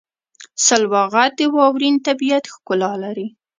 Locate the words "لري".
3.03-3.27